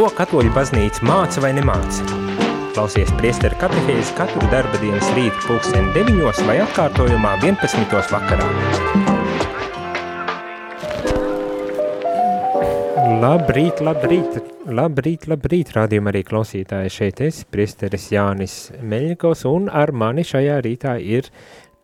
[0.00, 2.06] Ko katoļu baznīca māca vai nemāca?
[2.72, 7.98] Klausies priesteru katehēzi katru darba dienas rītu pulksteni 9 vai atkārtojumā 11.
[8.08, 8.46] vakarā.
[13.20, 14.40] Labrīt, labrīt,
[14.72, 20.96] labrīt, labrīt, rādījumā arī klausītāji šeit es, priesteris Jānis Meļņikovs, un ar mani šajā rītā
[21.04, 21.28] ir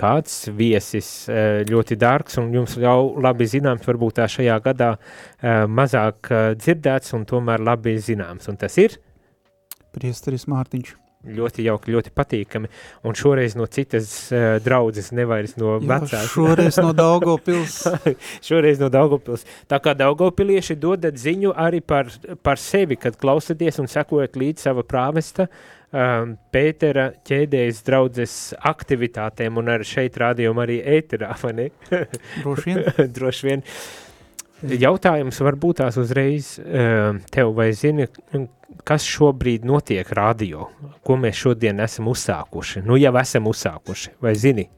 [0.01, 5.65] kāds viesis eh, ļoti dārgs un jums jau labi zināms, varbūt tā šajā gadā eh,
[5.67, 8.49] mazāk eh, dzirdēts un tomēr labi zināms.
[8.53, 9.01] Un tas ir?
[9.97, 10.95] Priesteris Mārtiņš.
[11.27, 12.69] Ļoti jauki, ļoti patīkami.
[13.09, 16.29] Un šoreiz no citas uh, draudzes, nevis no vecās.
[16.31, 17.81] šoreiz no Daugopils.
[18.47, 19.43] šoreiz no Daugopils.
[19.67, 22.13] Tā kā Daugopilieši dodat ziņu arī par,
[22.47, 28.35] par sevi, kad klausaties un sekojat līdz sava prāvesta uh, um, Pētera ķēdējas draudzes
[28.69, 31.69] aktivitātēm un ar šeit rādījumu arī ēterā, vai ne?
[32.43, 32.83] Droši vien.
[33.17, 33.65] Droši vien.
[34.67, 38.07] Jautājums varbūt tās uzreiz um, tev vai zini,
[38.89, 40.71] kas šobrīd notiek radio,
[41.05, 44.69] ko mēs šodien esam uzsākuši, nu jau esam uzsākuši, vai zini?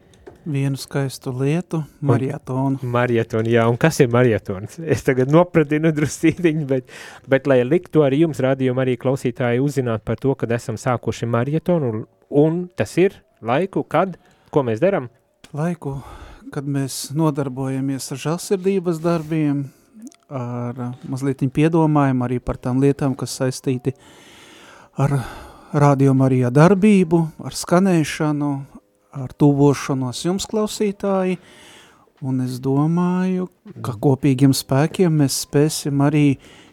[0.48, 2.80] Vienu skaistu lietu, marietonu.
[2.82, 4.78] Marietonu, jā, un kas ir marietons?
[4.94, 6.88] Es tagad nopratinu drusītiņu, bet,
[7.28, 12.06] bet lai liktu arī jums rādījumu arī klausītāji uzzināt par to, kad esam sākuši marietonu,
[12.30, 14.16] un tas ir laiku, kad,
[14.54, 15.10] ko mēs daram?
[15.56, 15.98] Laiku,
[16.52, 19.66] kad mēs nodarbojamies ar žalsirdības darbiem,
[20.28, 23.94] ar mazliet piedomājumu arī par tām lietām, kas saistīti
[24.98, 25.20] ar
[25.72, 28.50] rādījumu arī ar darbību, ar skanēšanu,
[29.24, 31.38] ar tuvošanos jums klausītāji,
[32.26, 33.48] un es domāju,
[33.84, 36.26] ka kopīgiem spēkiem mēs spēsim arī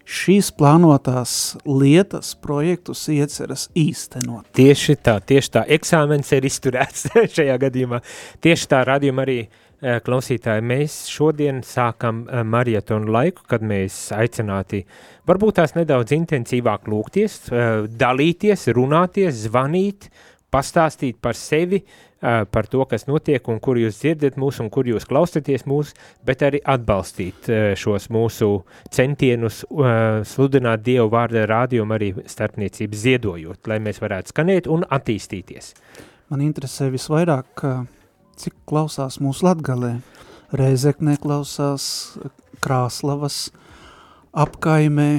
[0.06, 4.46] šīs plānotās lietas, projektus ieceras īstenot.
[4.56, 8.02] Tieši tā, tieši tā, eksāmens ir izturēts šajā gadījumā.
[8.46, 14.84] Tieši tā radījuma arī eh, klausītāji, mēs šodien sākam eh, marietonu laiku, kad mēs aicināti
[15.26, 20.12] varbūt tās nedaudz intensīvāk lūgties, eh, dalīties, runāties, zvanīt,
[20.54, 21.81] pastāstīt par sevi,
[22.22, 25.92] par to, kas notiek un kur jūs dzirdat mūs un kur jūs klausaties mūs,
[26.26, 28.50] bet arī atbalstīt šos mūsu
[28.94, 29.64] centienus
[30.31, 35.74] sludināt Dievu vārdu rādījumu arī starpniecības ziedojot, lai mēs varētu skanēt un attīstīties.
[36.31, 37.62] Man interesē visvairāk,
[38.42, 39.98] cik klausās mūsu latgalē.
[40.56, 41.86] Reizeknē klausās
[42.64, 43.50] Krāslavas
[44.34, 45.09] apkaimē,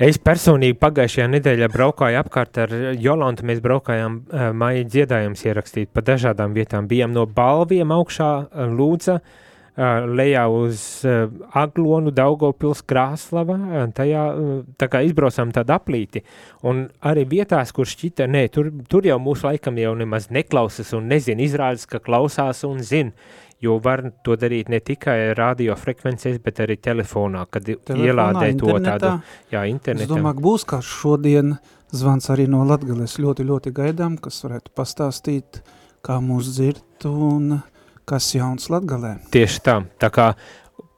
[0.00, 6.00] Es personīgi pagājušajā nedēļā braukāju apkārt ar Jolantu, mēs braukājām uh, maija dziedājums ierakstīt pa
[6.00, 6.86] dažādām vietām.
[6.88, 14.24] Bijām no balviem augšā uh, lūdza, uh, lejā uz uh, Aglonu, Daugopils, Krāslava, uh, tajā
[14.32, 16.24] uh, tā kā izbraucām tādu aplīti.
[16.64, 21.12] Un arī vietās, kur šķita, nē, tur, tur jau mūsu laikam jau nemaz neklausas un
[21.12, 23.12] nezin, izrādas, ka klausās un zin
[23.60, 29.12] jo var to darīt ne tikai radiofrekvencēs, bet arī telefonā, kad telefonā, ielādē to tādu,
[29.52, 30.06] jā, internetā.
[30.06, 31.56] Es domāju, būs kā šodien
[31.92, 35.60] zvans arī no Latgales ļoti, ļoti gaidām, kas varētu pastāstīt,
[36.06, 37.60] kā mūs dzird un
[38.08, 39.18] kas jauns Latgalē.
[39.34, 40.32] Tieši tā, tā kā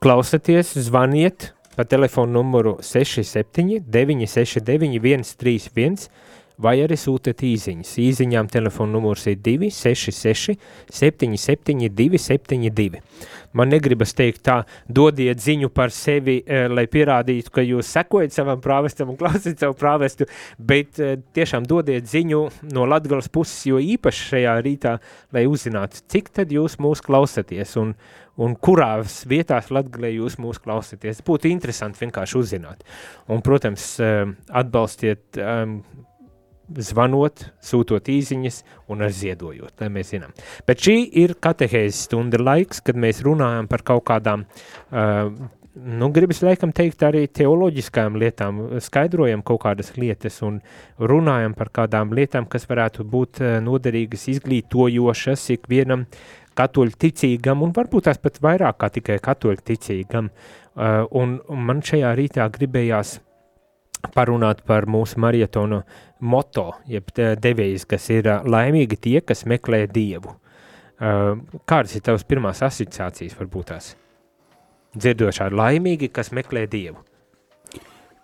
[0.02, 6.08] klausaties, zvaniet pa telefonu numuru 67 969 131
[6.58, 7.94] vai arī sūtiet īsiņas.
[8.02, 10.58] Īsiņām telefona numurs ir 266,
[10.92, 13.02] 77, 272.
[13.52, 18.60] Man negribas teikt, tā, dodiet ziņu par sevi, eh, lai pierādītu, ka jūs sekojat savam
[18.64, 22.42] prāvestam un klausāt savu prāvestu, bet eh, tiešām dodiet ziņu
[22.72, 24.96] no Latgales puses, jo īpaši šajā rītā,
[25.32, 27.92] lai uzzinātu, cik tad jūs mūs klausaties un,
[28.40, 31.20] un kurās vietās Latgalē jūs mūs klausāties.
[31.26, 32.86] Būtu interesanti vienkārši uzzināt.
[33.28, 35.82] Un, protams, eh, atbalstiet um,
[36.80, 38.62] zvanot, sūtot īziņas
[38.92, 40.34] un ar ziedojot, lai mēs zinām.
[40.68, 44.44] Bet šī ir katehēzes stunda laiks, kad mēs runājam par kaut kādām,
[44.90, 45.32] uh,
[45.72, 50.60] nu, gribas laikam teikt arī teoloģiskām lietām, skaidrojam kaut kādas lietas un
[51.00, 56.06] runājam par kādām lietām, kas varētu būt uh, noderīgas, izglītojošas ikvienam
[56.58, 60.32] katoļu ticīgam un varbūt tās pat vairāk kā tikai katoļu ticīgam.
[60.72, 63.18] Uh, un, un man šajā rītā gribējās
[64.14, 65.82] parunāt par mūsu marietonu
[66.20, 70.34] moto, jeb devējs, kas ir laimīgi tie, kas meklē Dievu.
[71.66, 73.94] Kādas ir tavas pirmās asociācijas varbūt tās?
[74.94, 77.00] Dzirdošā laimīgi, kas meklē Dievu.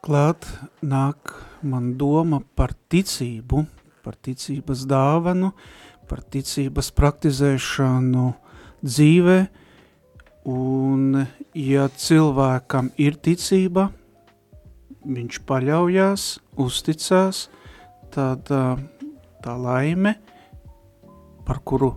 [0.05, 0.47] Klāt
[0.85, 1.33] nāk
[1.67, 3.65] man doma par ticību,
[4.05, 5.51] par ticības dāvanu,
[6.09, 8.29] par ticības praktizēšanu
[8.85, 9.39] dzīvē,
[10.49, 11.25] un
[11.59, 13.89] ja cilvēkam ir ticība,
[15.07, 16.27] viņš paļaujās,
[16.59, 17.47] uzticās,
[18.15, 20.17] tad tā laime,
[21.47, 21.93] par kuru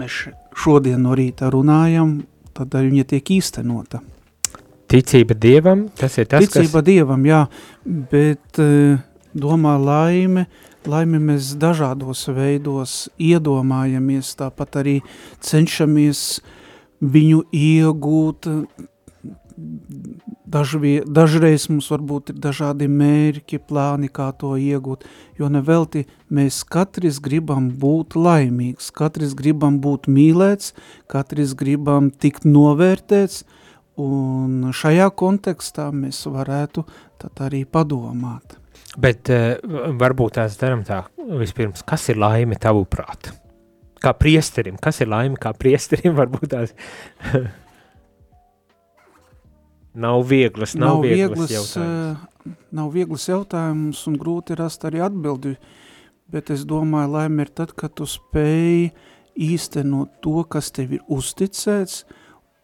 [0.00, 0.22] mēs
[0.56, 2.20] šodien no rīta runājam,
[2.56, 4.00] tad viņa tiek īstenota.
[4.90, 6.86] Ticība Dievam, tas ir tas, Ticība kas...
[6.88, 7.44] Dievam, jā,
[7.84, 8.58] bet
[9.30, 10.48] domā laime,
[10.90, 14.96] laimi mēs dažādos veidos iedomājamies, tāpat arī
[15.46, 16.40] cenšamies
[17.00, 18.50] viņu iegūt,
[20.50, 25.04] Dažvie, dažreiz mums varbūt ir dažādi mērķi, plāni, kā to iegūt,
[25.38, 30.72] jo nevelti mēs katrs gribam būt laimīgs, katrs gribam būt mīlēts,
[31.12, 33.44] katrs gribam tikt novērtēts,
[34.00, 36.86] un šajā kontekstā mēs varētu
[37.20, 38.56] tad arī padomāt.
[38.98, 39.54] Bet uh,
[40.00, 41.04] varbūt tās daram tā,
[41.38, 43.30] vispirms, kas ir laime tavuprāt?
[44.02, 46.74] Kā priesterim, kas ir laime kā priesterim, varbūt tās
[49.94, 52.18] Nav vieglas, nav, nav vieglas, vieglas jautājums.
[52.20, 55.56] Uh, nav vieglas jautājums un grūti rast arī atbildi,
[56.30, 58.90] bet es domāju, laime ir tad, kad tu spēj
[59.40, 62.04] īstenot to, kas tev ir uzticēts,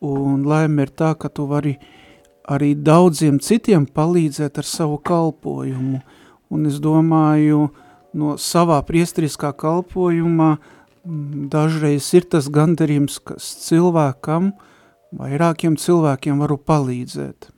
[0.07, 1.75] un laime ir tā, ka tu vari
[2.47, 6.01] arī daudziem citiem palīdzēt ar savu kalpojumu.
[6.55, 7.67] Un es domāju,
[8.15, 10.57] no savā priestriskā kalpojumā
[11.51, 14.53] dažreiz ir tas gandarījums, kas cilvēkam
[15.21, 17.51] vairākiem cilvēkiem varu palīdzēt.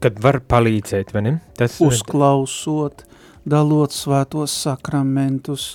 [0.00, 1.32] Kad var palīdzēt, vai ne?
[1.58, 3.04] Tas Uzklausot,
[3.44, 5.74] dalot svētos sakramentus.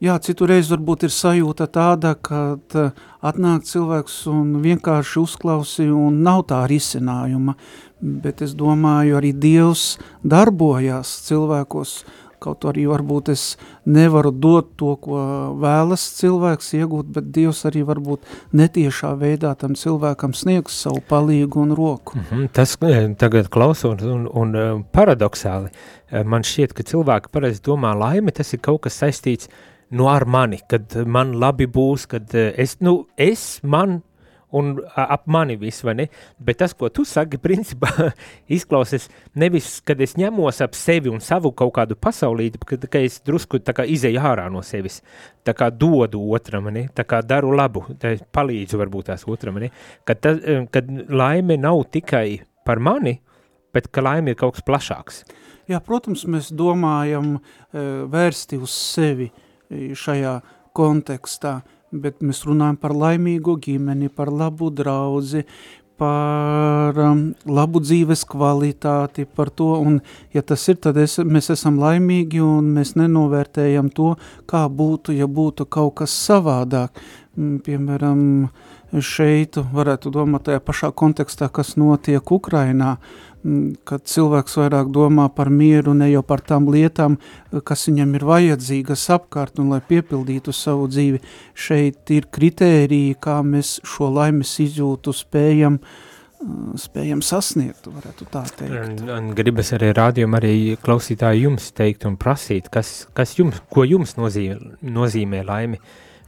[0.00, 2.90] Jā, citu reizi varbūt ir sajūta tāda, kad uh,
[3.24, 7.54] atnāk cilvēks un vienkārši uzklausi un nav tā risinājuma,
[8.00, 11.96] bet es domāju, arī Dievs darbojās cilvēkos,
[12.42, 13.44] Kaut arī varbūt es
[13.88, 15.20] nevaru dot to, ko
[15.62, 21.76] vēlas cilvēks iegūt, bet Dievs arī varbūt netiešā veidā tam cilvēkam sniegs savu palīgu un
[21.76, 22.18] roku.
[22.18, 25.70] Mm -hmm, tas eh, tagad klausot un, un eh, paradoxāli,
[26.10, 29.48] eh, man šķiet, ka cilvēki pareizi domā laimi, tas ir kaut kas saistīts
[29.90, 34.02] nu ar mani, kad man labi būs, kad es, nu, es, man,
[34.56, 36.06] un ap mani viss, vai ne?
[36.42, 38.10] Bet tas, ko tu saki, principā
[38.52, 39.08] izklausās
[39.38, 43.60] nevis, kad es ņemos ap sevi un savu kaut kādu pasaulīti, kad, ka es drusku
[43.60, 45.02] izēju ārā no sevis,
[45.46, 46.86] tā kā dodu otram, ne?
[46.94, 47.84] tā kā daru labu,
[48.32, 49.70] palīdzu varbūt tās otram, ne?
[50.04, 50.36] Kad, ta,
[50.72, 53.18] kad laime nav tikai par mani,
[53.74, 55.24] bet ka laime ir kaut kas plašāks.
[55.66, 57.36] Jā, protams, mēs domājam
[57.72, 59.32] vērsti uz sevi
[59.70, 60.36] šajā
[60.76, 61.58] kontekstā,
[62.02, 65.44] bet mēs runājam par laimīgu ģimeni, par labu draudzi,
[65.96, 70.00] par um, labu dzīves kvalitāti, par to, un
[70.36, 74.12] ja tas ir, tad es, mēs esam laimīgi un mēs nenovērtējam to,
[74.50, 77.00] kā būtu, ja būtu kaut kas savādāk.
[77.36, 78.20] Mm, piemēram,
[79.02, 82.96] šeit varētu domāt tajā pašā kontekstā, kas notiek Ukrainā,
[83.86, 87.18] kad cilvēks vairāk domā par mieru, ne jau par tām lietām,
[87.64, 91.22] kas viņam ir vajadzīgas apkārt un lai piepildītu savu dzīvi.
[91.54, 96.12] Šeit ir kritērija, kā mēs šo laimes izjūtu spējam, uh,
[96.80, 98.74] spējam sasniegt, varētu tā teikt.
[98.76, 103.86] Un, un gribas arī rādījumu arī klausītāji jums teikt un prasīt, kas, kas jums, ko
[103.88, 105.80] jums nozīmē, nozīmē laimi,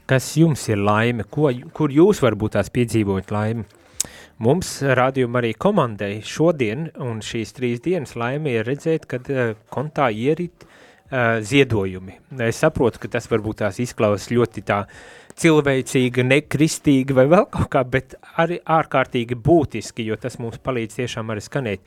[0.08, 3.66] kas jums ir laime, ko, kur jūs varbūt tās piedzīvojat laimi.
[4.38, 10.12] Mums rādījuma arī komandai šodien un šīs trīs dienas laime ir redzēt, kad uh, kontā
[10.14, 12.14] ierit uh, ziedojumi.
[12.46, 14.84] Es saprotu, ka tas varbūt tās izklausās ļoti tā
[15.38, 21.34] cilvēcīgi, nekristīgi vai vēl kaut kā, bet arī ārkārtīgi būtiski, jo tas mums palīdz tiešām
[21.34, 21.82] arī skanēt.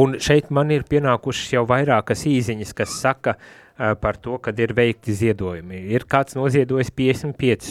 [0.00, 3.69] Un šeit man ir pienākušas jau vairākas īziņas, kas saka, uh,
[4.00, 5.82] par to, kad ir veikti ziedojumi.
[5.94, 7.70] Ir kāds noziedojis 55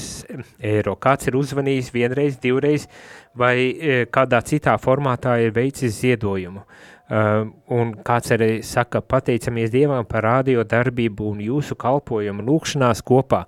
[0.60, 2.88] eiro, kāds ir uzvanījis vienreiz, divreiz
[3.38, 6.66] vai kādā citā formātā ir veicis ziedojumu.
[7.10, 13.48] Un kāds arī saka, pateicamies Dievam par radio darbību un jūsu kalpojumu lūkšanās kopā,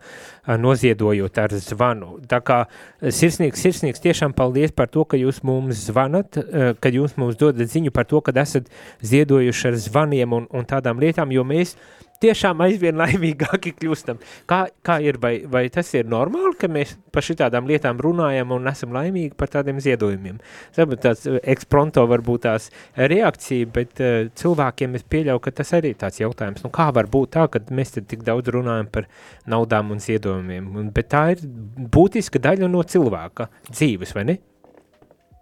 [0.58, 2.16] noziedojot ar zvanu.
[2.30, 2.64] Tā kā
[3.06, 6.42] sirsnīgs, sirsnīgs tiešām paldies par to, ka jūs mums zvanat,
[6.82, 8.70] kad jūs mums dodat ziņu par to, kad esat
[9.06, 11.78] ziedojuši ar zvaniem un, un tādām lietām, jo mēs
[12.22, 14.20] tiešām aizvien laimīgāki kļūstam.
[14.50, 18.70] Kā, kā ir, vai, vai tas ir normāli, ka mēs par šitādām lietām runājam un
[18.72, 20.40] esam laimīgi par tādiem ziedojumiem?
[20.76, 25.94] Sabat, tāds eh, ekspronto varbūt tās reakcija, bet uh, cilvēkiem es pieļauju, ka tas arī
[26.00, 26.64] tāds jautājums.
[26.66, 29.10] Nu, kā var būt tā, ka mēs tad tik daudz runājam par
[29.50, 30.72] naudām un ziedojumiem?
[30.78, 31.46] Un, bet tā ir
[31.92, 34.38] būtiska daļa no cilvēka dzīves, vai ne?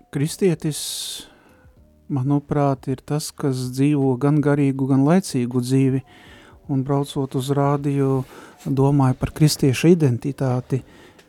[0.10, 0.80] Kristietis
[2.10, 6.02] manuprāt, ir tas, kas dzīvo gan garīgu, gan laicīgu dzīvi.
[6.02, 6.29] Uh,
[6.70, 8.24] un braucot uz rādio,
[8.66, 10.82] domāju par kristiešu identitāti.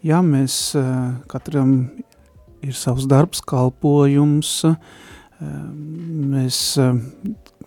[0.06, 0.90] Jā, mēs eh,
[1.30, 1.75] katram
[2.64, 4.61] ir savs darbs, kalpojums,
[5.40, 6.56] Mēs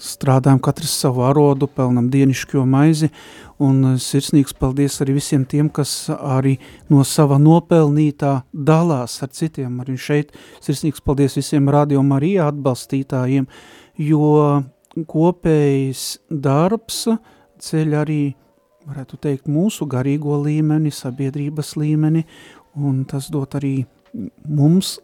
[0.04, 3.10] strādājam katrs savu arodu, pelnam dienišķo maizi,
[3.64, 6.60] un sirsnīgs paldies arī visiem tiem, kas arī
[6.94, 9.82] no sava nopelnītā dalās ar citiem.
[9.82, 13.50] Arī šeit sirsnīgs paldies visiem Radio Marija atbalstītājiem,
[13.98, 14.30] jo
[15.10, 17.08] kopējs darbs
[17.64, 18.22] ceļ arī,
[18.88, 22.26] varētu teikt, mūsu garīgo līmeni, sabiedrības līmeni,
[22.76, 23.76] un tas dot arī
[24.48, 24.98] mums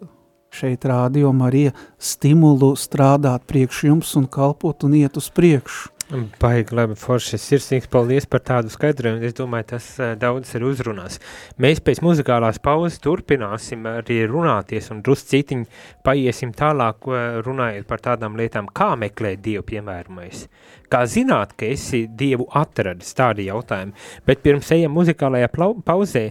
[0.54, 5.94] šeit rādio Marija stimulu strādāt priekš jums un kalpot un iet uz priekšu.
[6.10, 7.38] Baigi, labi, forši.
[7.38, 9.22] Sirsnīgs paldies par tādu skaidrojumu.
[9.28, 11.20] Es domāju, tas uh, daudz ir uzrunās.
[11.62, 15.68] Mēs pēc muzikālās pauzes turpināsim arī runāties un drusc citiņi
[16.02, 17.06] paiesim tālāk,
[17.46, 20.48] runājot par tādām lietām, kā meklēt Dievu piemērumais.
[20.90, 23.94] Kā zināt, ka esi Dievu atradis tādi jautājumi.
[24.26, 25.52] Bet pirms ejam muzikālajā
[25.86, 26.26] pauzē,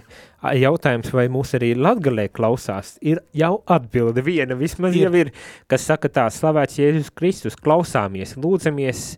[0.58, 5.06] jautājums, vai mūs arī latgalē klausās, ir jau atbilde viena, vismaz ir.
[5.06, 5.32] jau ir,
[5.70, 9.12] kas saka tā, slavēts Jēzus Kristus, klausāmies, lūdzamies,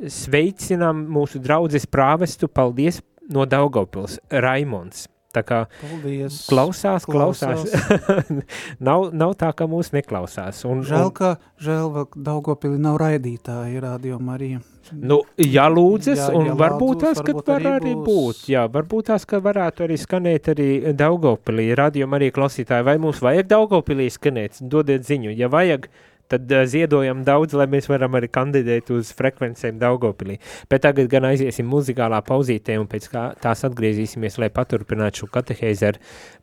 [0.00, 5.06] sveicinām mūsu draudzes prāvestu, paldies no Daugavpils, Raimonds.
[5.36, 6.46] Tā kā Paldies.
[6.48, 7.66] klausās, klausās.
[7.66, 8.38] klausās.
[8.88, 10.62] nav, nav tā, ka mūs neklausās.
[10.64, 14.62] Un, žēl, ka žēl, Daugavpili nav raidītāji, radio Marija.
[14.96, 19.26] Nu, jālūdzas, jā, un jā, varbūt tās, ka var arī, arī būt, jā, varbūt tās,
[19.28, 25.04] ka varētu arī skanēt arī Daugavpilī, radio Marija klausītāji, vai mums vajag Daugavpilī skanēt, dodiet
[25.04, 29.80] ziņu, ja vajag, uh, tad uh, ziedojam daudz, lai mēs varam arī kandidēt uz frekvencēm
[29.82, 30.38] Daugopilī.
[30.70, 35.90] Bet tagad gan aiziesim muzikālā pauzītē un pēc kā tās atgriezīsimies, lai paturpinātu šo katehēzi
[35.92, 36.00] ar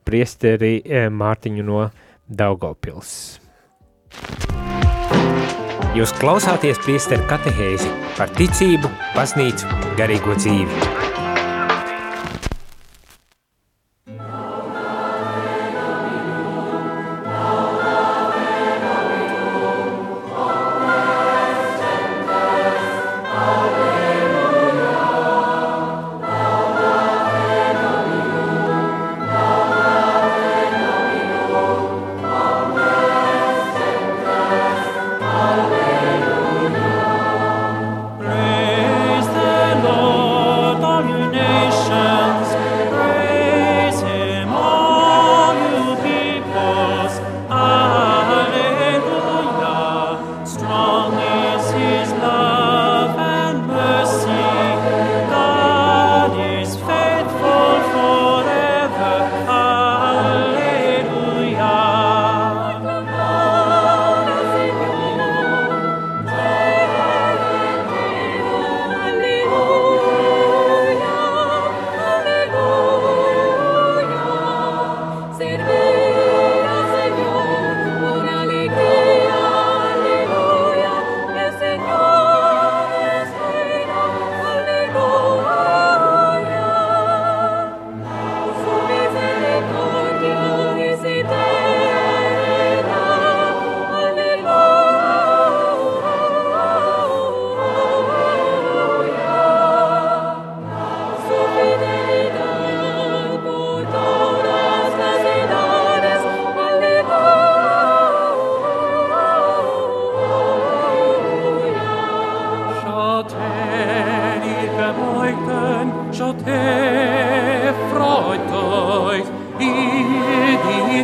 [0.08, 1.88] priesteri eh, Mārtiņu no
[2.28, 3.16] Daugopils.
[5.94, 11.13] Jūs klausāties priesteri katehēzi par ticību, baznīcu, garīgo dzīvi.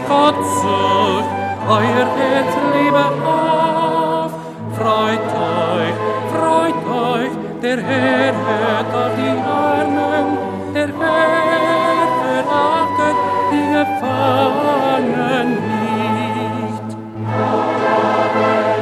[0.08, 1.26] Gott zog,
[1.68, 4.32] euer Herz lebe auf.
[4.78, 5.96] Freut euch,
[6.34, 10.26] freut euch, der Herr hört auf die Armen,
[10.74, 13.18] der Herr verachtet
[13.52, 16.88] die Gefangenen nicht.
[17.28, 18.79] Amen.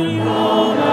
[0.00, 0.89] Holy, holy.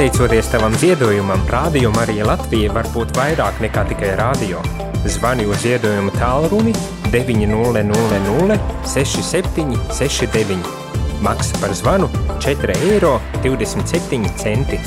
[0.00, 4.62] Pateicoties tavam ziedojumam, Rādio Marija Latvija var būt vairāk nekā tikai rādio.
[5.04, 6.72] Zvani uz ziedojumu tālruni
[7.12, 8.56] 900
[8.88, 10.70] 67 69.
[11.20, 12.08] Maksa par zvanu
[12.40, 13.10] 4 eiro
[13.44, 14.80] 27 centi.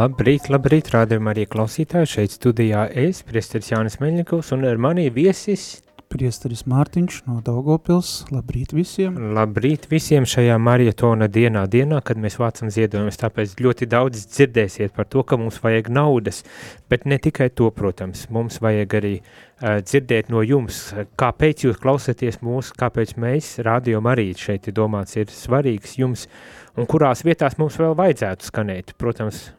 [0.00, 2.12] Labrīt, labrīt, rādījumā arī klausītāji.
[2.16, 8.72] Šeit studijā es, priesteris Jānis Meļņikovs, un ar mani viesis Priesteris Mārtiņš no Daugopils, labrīt
[8.74, 9.14] visiem.
[9.36, 15.06] Labrīt visiem šajā marietona dienā, dienā, kad mēs vācam ziedojumus, tāpēc ļoti daudz dzirdēsiet par
[15.06, 16.42] to, ka mums vajag naudas,
[16.90, 20.82] bet ne tikai to, protams, mums vajag arī uh, dzirdēt no jums,
[21.20, 26.26] kāpēc jūs klausāties mūs, kāpēc mēs, radio Marīt, šeit domāts ir svarīgs jums,
[26.74, 29.52] un kurās vietās mums vēl vajadzētu skanēt, protams,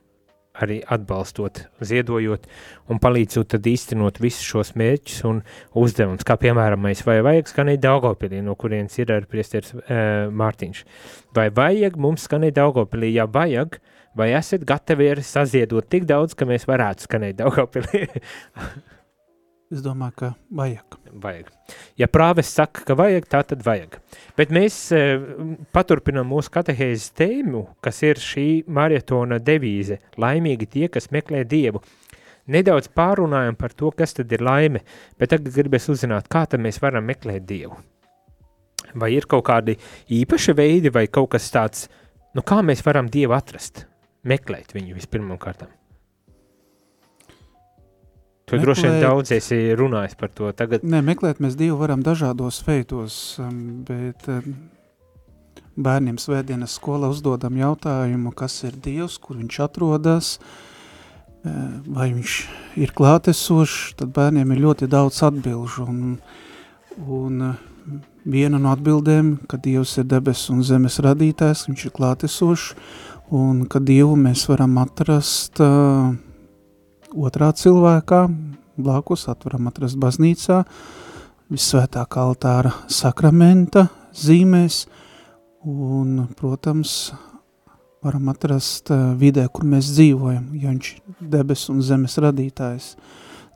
[0.60, 2.48] arī atbalstot, ziedojot
[2.92, 5.42] un palīdzot tad īstenot visus šos mērķus un
[5.80, 10.02] uzdevumus, kā piemēram mēs vai vajag skanēt Daugavpilī, no kurienes ir ar priestieris e,
[10.42, 10.84] Mārtiņš.
[11.38, 13.80] Vai vajag mums skanēt Daugavpilī, ja vajag,
[14.18, 18.08] vai esat gatavi arī saziedot tik daudz, ka mēs varētu skanēt Daugavpilī?
[19.71, 20.97] Es domāju, ka vajag.
[21.23, 21.51] Vajag.
[21.99, 23.95] Ja prāves saka, ka vajag, tā tad vajag.
[24.36, 25.23] Bet mēs uh,
[25.71, 31.79] paturpinām mūsu katehēzes tēmu, kas ir šī marietona devīze– laimīgi tie, kas meklē Dievu.
[32.51, 34.84] Nedaudz pārunājam par to, kas tad ir laime,
[35.15, 37.79] bet tagad gribēs uzzināt, kā tad mēs varam meklēt Dievu.
[38.99, 39.77] Vai ir kaut kādi
[40.12, 41.88] īpaši veidi vai kaut kas tāds,
[42.36, 43.86] nu kā mēs varam Dievu atrast,
[44.27, 45.71] meklēt viņu vispirmam kārtām?
[48.52, 50.84] Tu meklēt, droši vien daudz esi runājis par to tagad.
[50.84, 54.58] Nē, meklēt mēs Dievu varam dažādos veidos, um, bet um,
[55.80, 62.34] bērniem svētdienas skolā uzdodam jautājumu, kas ir Dievs, kur viņš atrodas, uh, vai viņš
[62.84, 65.86] ir klātesošs, tad bērniem ir ļoti daudz atbilžu.
[65.88, 66.18] Un,
[67.08, 67.54] un
[68.28, 72.68] viena no atbildēm, ka Dievs ir debes un zemes radītājs, viņš ir klātesošs,
[73.32, 76.12] un ka Dievu mēs varam atrast uh,
[77.15, 78.26] otrā cilvēkā,
[78.82, 80.63] blakus atvaram atrast baznīcā,
[81.52, 84.86] visvētākā altāra sakramenta zīmēs,
[85.67, 87.12] un, protams,
[88.02, 92.95] varam atrast eh, vidē, kur mēs dzīvojam, ja viņš debes un zemes radītājs.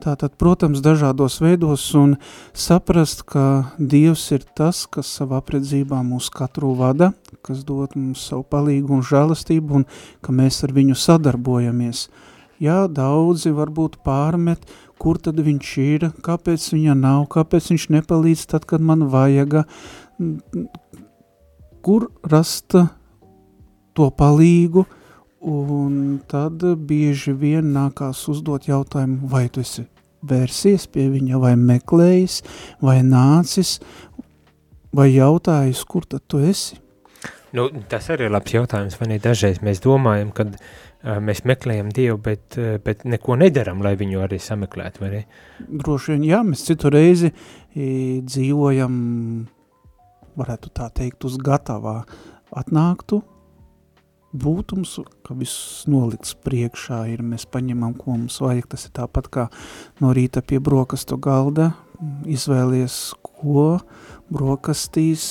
[0.03, 2.17] Tātad, protams, dažādos veidos un
[2.51, 7.13] saprast, ka Dievs ir tas, kas savā apredzībā mūs katru vada,
[7.47, 9.87] kas dod mums savu palīgu un žēlastību un
[10.21, 12.05] ka mēs ar viņu sadarbojamies–
[12.63, 14.61] Jā, daudzi varbūt pārmet,
[15.01, 19.65] kur tad viņš ir, kāpēc viņa nav, kāpēc viņš nepalīdz tad, kad man vajaga,
[21.83, 22.77] kur rast
[23.95, 24.85] to palīgu,
[25.45, 25.99] un
[26.31, 29.83] tad bieži vien nākās uzdot jautājumu, vai tu esi
[30.25, 32.39] vērsies pie viņa, vai meklējis,
[32.81, 33.77] vai nācis,
[34.95, 36.79] vai jautājis, kur tad tu esi?
[37.55, 40.65] Nu, tas arī ir labs jautājums, vai ne dažreiz mēs domājam, kad uh,
[41.05, 45.21] mēs meklējam Dievu, bet, bet neko nedaram, lai viņu arī sameklētu, vai ne?
[45.69, 47.31] Droši vien, jā, mēs citu reizi
[47.75, 48.95] dzīvojam,
[50.39, 51.99] varētu tā teikt, uz gatavā
[52.55, 53.21] atnāktu,
[54.35, 59.47] būtums, ka viss nolikts priekšā ir, mēs paņemam, ko mums vajag, tas ir tāpat kā
[60.03, 61.71] no rīta pie brokastu galda,
[62.27, 63.77] izvēlies, ko
[64.33, 65.25] brokastīs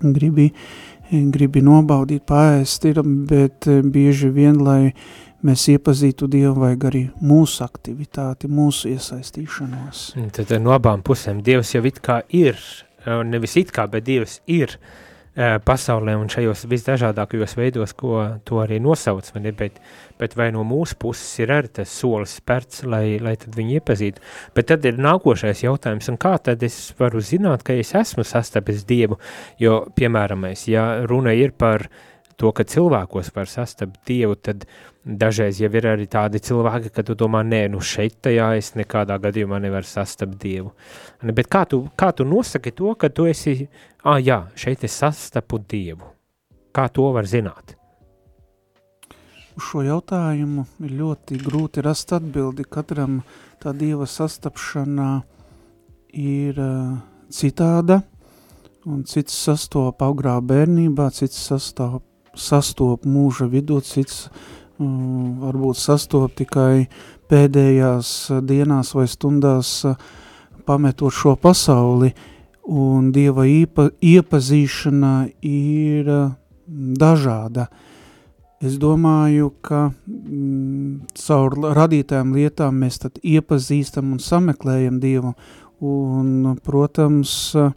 [0.00, 4.92] gribi, uh, gribi nobaudīt, paēst ir, bet eh, bieži vien, lai
[5.46, 10.02] mēs iepazītu Dievu, vajag arī mūsu aktivitāti, mūsu iesaistīšanos.
[10.36, 12.60] Tad no abām pusēm Dievs jau it kā ir,
[13.24, 14.76] nevis it kā, bet Dievs ir
[15.38, 19.78] pasaulē un šajos visdažādākajos veidos, ko to arī nosauc, ne, bet,
[20.18, 24.24] bet vai no mūsu puses ir arī tas solis spērts, lai, lai viņu iepazītu.
[24.56, 29.20] Bet tad ir nākošais jautājums, kā tad es varu zināt, ka es esmu sastapis Dievu,
[29.62, 31.86] jo, piemēram, ja runa ir par
[32.40, 34.64] to, ka cilvēkos var sastapt Dievu, tad
[35.04, 39.18] dažreiz jau ir arī tādi cilvēki, ka tu domā, nē, nu šeit tajā es nekādā
[39.20, 40.72] gadījumā nevaru sastapt Dievu.
[41.22, 43.56] Bet kā tu, kā tu nosaki to, ka tu esi
[44.04, 46.14] ah, jā, šeit es sastapu Dievu.
[46.72, 47.74] Kā to var zināt?
[49.58, 52.64] Uz šo jautājumu ir ļoti grūti rast atbildi.
[52.70, 53.20] Katram
[53.60, 55.08] tā Dieva sastapšana
[56.16, 56.94] ir uh,
[57.30, 58.00] citāda,
[58.88, 64.90] un cits sastop agrā bērnībā, cits sastop, sastop mūža vidū, cits uh,
[65.44, 66.88] varbūt sastop tikai
[67.30, 69.96] pēdējās dienās vai stundās uh,
[70.66, 72.28] pametot šo pasauli, uh,
[72.70, 75.14] un Dieva īpa, iepazīšana
[75.46, 77.68] ir mm, dažāda.
[78.60, 85.34] Es domāju, ka mm, caur radītājām lietām mēs tad iepazīstam un sameklējam Dievu,
[85.80, 87.70] Un, protams, mm,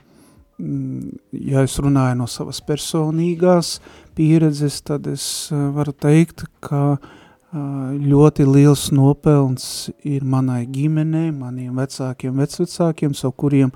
[1.32, 3.78] ja es runāju no savas personīgās
[4.18, 6.98] pieredzes, tad es varu teikt, ka
[7.54, 13.74] ļoti liels nopelns ir manai ģimenei, maniem vecākiem, vecvecākiem, savu kuriem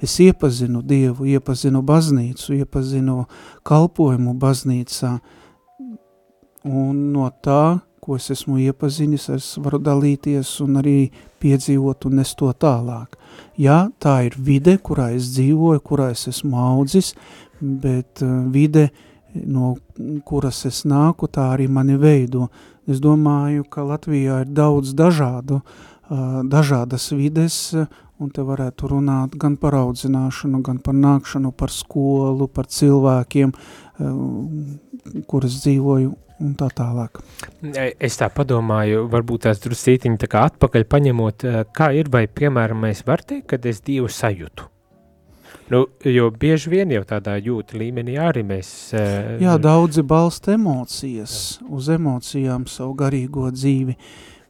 [0.00, 3.26] es iepazinu Dievu, iepazinu baznīcu, iepazinu
[3.68, 5.18] kalpojumu baznīcā,
[6.64, 12.34] un no tā, ko es esmu iepazinis, es varu dalīties un arī piedzīvot un nest
[12.40, 13.14] to tālāk.
[13.54, 17.12] Jā, tā ir vide, kurā es dzīvoju, kurā es esmu audzis,
[17.60, 18.18] bet
[18.50, 18.88] vide,
[19.46, 19.76] no
[20.26, 22.48] kuras es nāku, tā arī mani veido.
[22.90, 25.60] Es domāju, ka Latvijā ir daudz dažādu,
[26.10, 27.60] dažādas vides,
[28.18, 33.54] un te varētu runāt gan par audzināšanu, gan par nākšanu, par skolu, par cilvēkiem,
[35.30, 36.10] kuras dzīvoju
[36.40, 37.20] un tā tālāk.
[38.00, 43.04] Es tā padomāju, varbūt tās drusītiņi tā kā atpakaļ paņemot, kā ir, vai piemēram mēs
[43.06, 44.70] var teikt, kad es Dievu sajūtu?
[45.70, 48.68] Nu, jo bieži vien jau tādā jūta līmenī arī mēs...
[48.90, 51.68] Uh, Jā, daudzi balsta emocijas, jā.
[51.70, 53.94] uz emocijām savu garīgo dzīvi.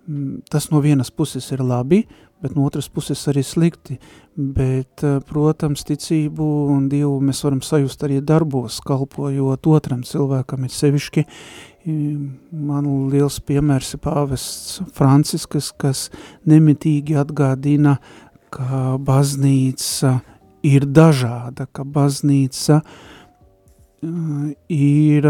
[0.08, 2.06] Mm, tas no vienas puses ir labi,
[2.42, 3.98] bet no otras puses arī slikti.
[4.36, 10.74] Bet, uh, protams, ticību un Dievu mēs varam sajust arī darbos, kalpojot otram cilvēkam ir
[10.74, 11.26] sevišķi.
[12.52, 16.08] Man liels piemērs ir pāvests Franciskas, kas
[16.48, 17.96] nemitīgi atgādina,
[18.52, 20.18] ka baznīca
[20.66, 23.08] ir dažāda, ka baznīca uh,
[24.68, 25.28] ir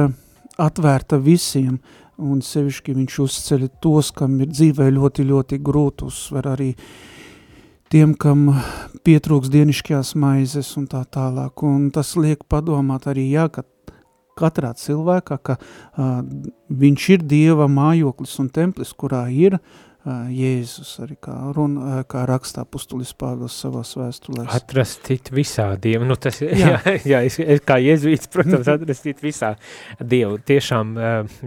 [0.61, 1.79] atvērta visiem,
[2.21, 6.71] un sevišķi viņš uzceļ tos, kam ir dzīvē ļoti, ļoti grūti uzsver arī
[7.91, 8.51] tiem, kam
[9.07, 11.65] pietrūks dienišķās maizes un tā tālāk.
[11.67, 13.67] Un tas liek padomāt arī, jā, ka
[14.41, 16.21] katrā cilvēkā, ka uh,
[16.71, 22.63] viņš ir Dieva mājoklis un templis, kurā ir uh, Jēzus, arī kā, runa, kā rakstā
[22.65, 24.49] pustulis Pāvils savās vēstulēs.
[24.57, 29.51] Atrastīt visā Dievu, nu tas, jā, jā, jā es, es kā jēzuīts, protams, atrastīt visā
[30.01, 30.95] Dievu, tiešām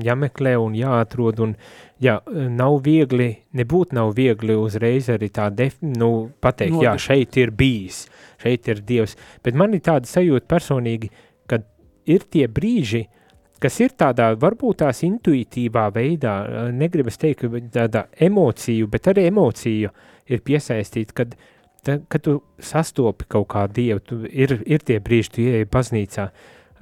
[0.06, 1.56] jāmeklē un jāatrod, un
[2.04, 2.20] jā,
[2.54, 6.12] nav viegli, nebūt nav viegli uzreiz arī tā, def, nu,
[6.44, 8.04] pateikt, no, jā, šeit ir bijis,
[8.46, 11.10] šeit ir Dievs, bet man ir tāda sajūta personīgi,
[11.50, 11.66] kad
[12.06, 13.23] ir tie brīži, uh,
[13.62, 16.36] kas ir tādā varbūt tās intuitīvā veidā,
[16.76, 19.92] negribas teikt, ka tāda emociju, bet arī emociju
[20.32, 21.38] ir piesaistīta, kad,
[21.86, 26.30] ta, kad tu sastopi kaut kā dievu, tu ir, ir tie brīži, tu ieeji baznīcā,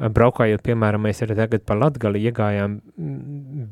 [0.01, 2.79] braukājot, piemēram, mēs arī tagad pa Latgali iegājām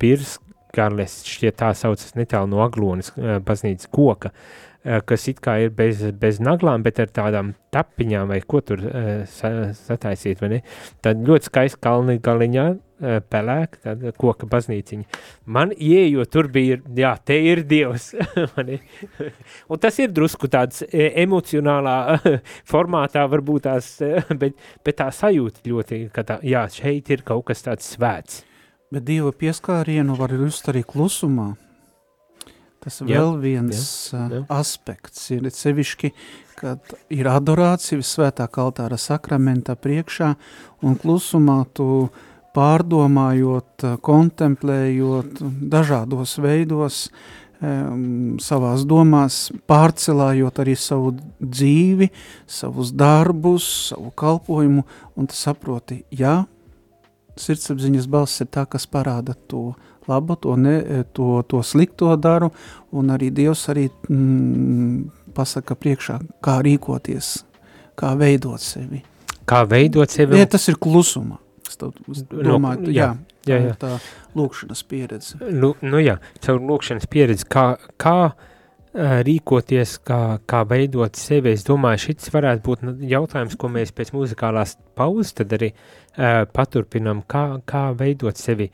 [0.01, 3.13] Birskarles, šķiet tā saucas netālu no Aglonas
[3.45, 4.33] baznīcas koka,
[4.79, 8.79] Eh, kas it kā ir bez, bez naglām, bet ar tādām tapiņām vai ko tur
[9.27, 10.59] sataisīt, vai ne?
[11.03, 12.63] Tad ļoti skaisti kalni galiņā,
[12.99, 15.21] pelēk, tāda koka baznīciņa.
[15.51, 18.11] Man ieejot, tur bija, jā, te ir Dievs,
[19.71, 21.95] un tas ir drusku tāds emocionālā
[22.71, 23.95] formātā varbūt tās,
[24.41, 28.43] bet, bet tā sajūta ļoti, ka tā, jā, šeit ir kaut kas tāds svēts.
[28.89, 31.53] Bet Dieva pieskārienu var just arī klusumā,
[32.79, 33.81] Tas jā, vēl viens
[34.13, 34.43] jā, jā.
[34.55, 36.13] aspekts ir sevišķi,
[36.59, 40.29] kad ir adorācija visvētākā altāra sakramentā priekšā
[40.87, 42.07] un klusumā tu
[42.55, 47.01] pārdomājot, kontemplējot dažādos veidos,
[47.59, 51.11] savās domās, pārcelājot arī savu
[51.43, 52.07] dzīvi,
[52.47, 54.85] savus darbus, savu kalpojumu,
[55.19, 56.45] un tu saproti, jā,
[57.39, 59.73] sirdsapziņas balss ir tā, kas parāda to
[60.09, 62.49] labu, to, ne, to, to slikto daru,
[62.95, 67.35] un arī Dievs arī mm, pasaka priekšā, kā rīkoties,
[67.99, 69.03] kā veidot sevi.
[69.49, 70.39] Kā veidot sevi?
[70.39, 71.39] Ja, tas ir klusumā.
[72.11, 73.09] Es domāju, no, jā,
[73.47, 73.73] jā, jā, jā.
[73.79, 73.95] tā
[74.37, 75.39] lūkšanas pieredze.
[75.49, 77.65] Nu, nu jā, caur lūkšanas pieredzi, kā,
[78.01, 78.19] kā
[78.93, 84.11] rīkoties, kā, kā veidot sevi, es domāju, šis varētu būt nu, jautājums, ko mēs pēc
[84.15, 88.71] muzikālās pauzes tad arī uh, paturpinam, kā, kā veidot sevi.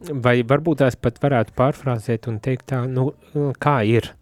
[0.00, 3.10] Vai varbūt tās pat varētu pārfrāzēt un teikt tā, nu,
[3.60, 4.14] kā ir,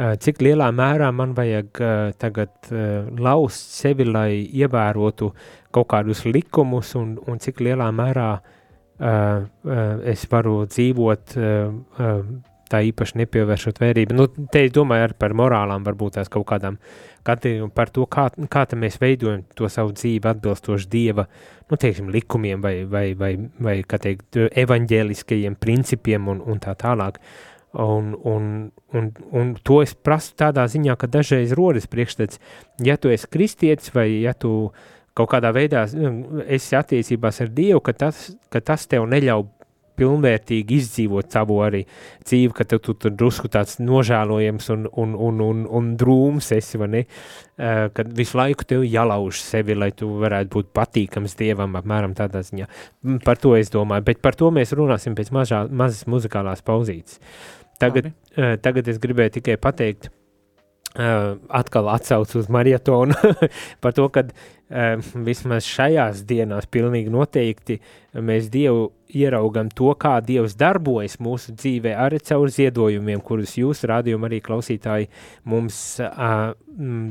[0.00, 1.80] cik lielā mērā man vajag
[2.20, 2.70] tagad
[3.20, 5.32] laust sevi, lai ievērotu
[5.74, 8.30] kaut kādus likumus un, un cik lielā mērā
[9.00, 11.36] es varu dzīvot
[12.70, 14.16] tā īpaši nepievēršot vērību.
[14.16, 16.78] Nu, te es domāju par morālām, varbūt tās kaut kādām
[17.74, 21.26] par to, kā, kā mēs veidojam to savu dzīvi atbilstoši Dieva,
[21.70, 27.20] nu, teiksim, likumiem vai, vai, vai, vai kā teikt, evaņģēliskajiem principiem un, un tā tālāk.
[27.70, 32.40] Un, un, un, un to es prasu tādā ziņā, ka dažreiz rodas priekšstats,
[32.82, 34.72] ja tu esi kristietis vai ja tu
[35.14, 35.84] kaut kādā veidā
[36.50, 39.46] esi attiecībās ar Dievu, ka tas, ka tas tev neļauj
[40.00, 41.82] pilnvērtīgi izdzīvot savu arī
[42.24, 46.80] dzīvi, ka tu, tu tur drusku tāds nožēlojams un, un, un, un, un drūms esi,
[46.80, 47.04] vai ne?
[47.60, 52.42] Uh, kad visu laiku tev jālauž sevi, lai tu varētu būt patīkams Dievam, apmēram tādā
[52.46, 52.68] ziņā.
[53.26, 57.20] Par to es domāju, bet par to mēs runāsim pēc mažā, mazas muzikālās pauzītes.
[57.80, 60.10] Tagad, uh, tagad es gribēju tikai pateikt,
[60.90, 63.14] Uh, atkal atsaucu uz maratonu
[63.82, 67.76] par to, ka uh, vismaz šajās dienās pilnīgi noteikti
[68.18, 74.26] mēs Dievu ieraugam to, kā Dievs darbojas mūsu dzīvē arī caur ziedojumiem, kurus jūs, rādījumi
[74.32, 75.06] arī klausītāji,
[75.46, 77.06] mums uh, mm,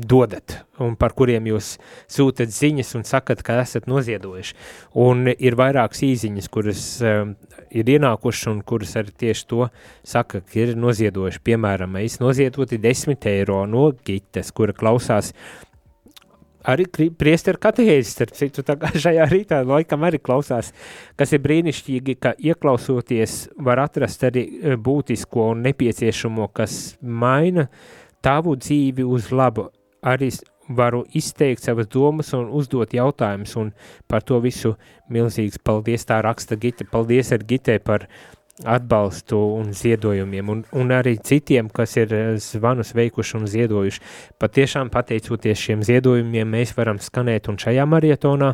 [0.00, 1.74] dodat un par kuriem jūs
[2.10, 4.56] sūtat ziņas un sakat, ka esat noziedojuši.
[5.00, 7.34] Un ir vairākas īziņas, kuras um,
[7.70, 9.66] ir ienākušas un kuras arī tieši to
[10.06, 11.42] saka, ka ir noziedojuši.
[11.50, 15.34] Piemēram, es noziedoti 10 eiro no Gites, kura klausās
[16.68, 16.86] arī
[17.16, 20.72] priesteru katehēzes, starp citu, tā kā šajā rītā laikam arī klausās,
[21.18, 27.68] kas ir brīnišķīgi, ka ieklausoties var atrast arī e, būtisko un nepieciešamo, kas maina
[28.24, 29.70] tavu dzīvi uz labu
[30.02, 30.30] arī
[30.70, 33.72] varu izteikt savas domas un uzdot jautājumus, un
[34.08, 34.76] par to visu
[35.10, 38.06] milzīgs paldies, tā raksta Gita, paldies ar Gitē par
[38.64, 44.02] atbalstu un ziedojumiem, un, un arī citiem, kas ir eh, zvanus veikuši un ziedojuši.
[44.40, 48.52] Patiešām pateicoties šiem ziedojumiem, mēs varam skanēt, un šajā marietonā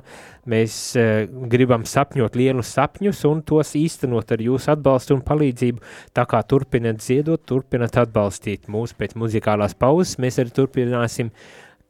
[0.51, 5.83] mēs e, gribam sapņot lielus sapņus un tos īstenot ar jūsu atbalstu un palīdzību,
[6.17, 11.33] tā kā turpinat ziedot, turpinat atbalstīt mūs pēc muzikālās pauzes, mēs arī turpināsim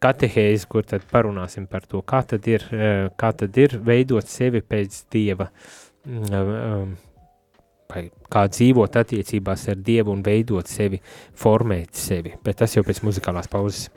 [0.02, 4.62] katehēzi, kur tad parunāsim par to, kā tad ir, e, kā tad ir veidot sevi
[4.64, 5.50] pēc Dieva,
[6.09, 6.96] mm,
[7.92, 11.01] vai kā dzīvot attiecībās ar Dievu un veidot sevi,
[11.37, 13.88] formēt sevi, bet tas jau pēc muzikālās pauzes.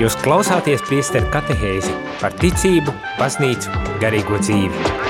[0.00, 1.92] Jūs klausāties priesteru katehēzi
[2.22, 5.09] par ticību, baznīcu, garīgo dzīvi.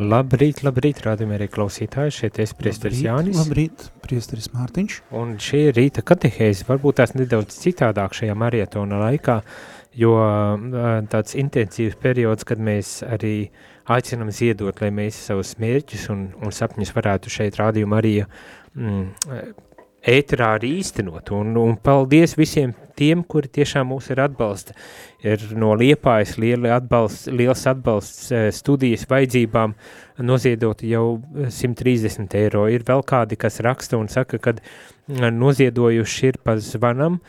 [0.00, 3.36] Labrīt, labrīt, rādījumie klausītāji, šeit es priesteris Jānis.
[3.36, 4.96] Labrīt, priesteris Mārtiņš.
[5.20, 9.40] Un šī ir rīta katehēze, varbūt tās nedaudz citādāk šajā marietona laikā,
[10.00, 10.14] jo
[11.12, 13.50] tāds intensīvs periods, kad mēs arī
[13.92, 19.02] aicinam ziedot, lai mēs savus mērķus un, un sapņus varētu šeit rādījumu arī mm,
[20.16, 21.34] ēterā arī īstenot.
[21.36, 24.76] Un, un paldies visiem tiem, kuri tiešām mūs ir atbalsta.
[25.24, 26.36] Ir no Liepājas
[26.76, 29.74] atbalsts, liels atbalsts studijas vajadzībām
[30.24, 32.66] noziedot jau 130 eiro.
[32.68, 34.60] Ir vēl kādi, kas raksta un saka, kad
[35.08, 37.20] noziedojuši ir pa zvanam,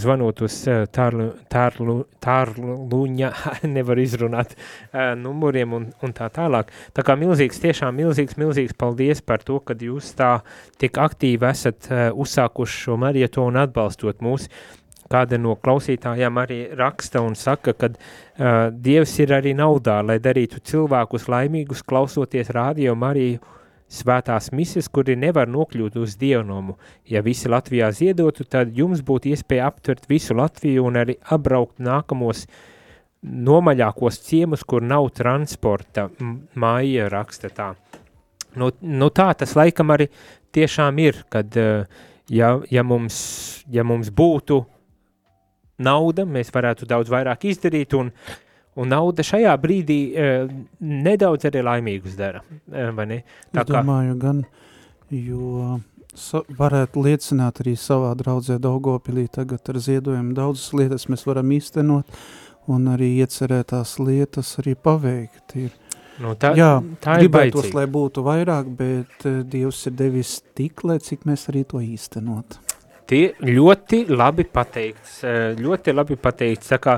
[0.00, 0.54] zvanot uz
[0.94, 3.30] tārlu, tārlu, tārluņa,
[3.76, 4.56] nevar izrunāt
[5.18, 6.72] numuriem un, un tā tālāk.
[6.96, 10.38] Tā kā milzīgs, tiešām milzīgs, milzīgs paldies par to, kad jūs tā
[10.82, 14.48] tik aktīvi esat uzsākuši šo marietonu atbalstot mūs.
[15.12, 20.62] Kāda no klausītājām arī raksta un saka, ka uh, Dievs ir arī naudā, lai darītu
[20.64, 23.42] cilvēkus laimīgus, klausoties rādio Mariju
[23.92, 26.78] svētās mises, kuri nevar nokļūt uz dievnomu.
[27.08, 32.46] Ja visi Latvijā ziedotu, tad jums būtu iespēja aptvert visu Latviju un arī apbraukt nākamos
[33.22, 36.08] nomaļākos ciemus, kur nav transporta,
[36.58, 37.72] māja raksta tā.
[38.58, 40.08] Nu, nu tā tas laikam arī
[40.52, 43.18] tiešām ir, kad ja, ja, mums,
[43.72, 44.62] ja mums būtu
[45.82, 48.40] nauda, mēs varētu daudz vairāk izdarīt un uh,
[48.72, 50.28] Un nauda šajā brīdī e,
[50.80, 52.40] nedaudz arī laimīgus dara,
[52.72, 53.18] e, vai ne?
[53.52, 53.74] Tā es kā...
[53.74, 54.38] domāju gan,
[55.12, 55.74] jo
[56.16, 62.16] sa varētu liecināt arī savā draudzē Daugopilī tagad ar ziedojumu daudzas lietas mēs varam īstenot
[62.72, 65.56] un arī iecerētās lietas arī paveikt.
[65.60, 65.76] Ir,
[66.24, 66.72] nu, tā, jā,
[67.04, 67.76] tā ir gribētos, baicīgi.
[67.76, 72.56] lai būtu vairāk, bet Dievs ir devis tik, lai cik mēs arī to īstenot.
[73.12, 76.94] Tie ļoti labi pateikts, eh, ļoti labi pateikts, tā kā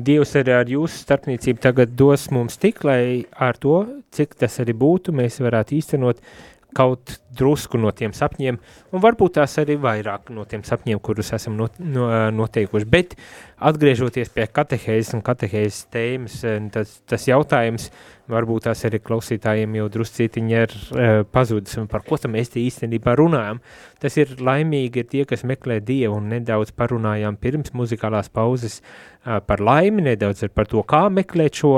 [0.00, 4.72] Dievs arī ar jūsu starpniecību tagad dos mums tik, lai ar to, cik tas arī
[4.72, 6.24] būtu, mēs varētu īstenot
[6.72, 8.58] kaut drusku no tiem sapņiem,
[8.92, 12.88] un varbūt tās arī vairāk no tiem sapņiem, kurus esam not, no, noteikuši.
[12.88, 13.16] Bet
[13.58, 16.38] atgriežoties pie katehēzes un katehēzes tēmas,
[16.74, 17.90] tas, tas jautājums,
[18.28, 23.14] varbūt tās arī klausītājiem jau druscītiņi ir uh, pazudis, un par ko tam mēs īstenībā
[23.18, 23.62] runājam.
[24.02, 29.38] Tas ir laimīgi ir tie, kas meklē Dievu, un nedaudz parunājām pirms muzikālās pauzes uh,
[29.44, 31.72] par laimi, nedaudz par to, kā meklēt šo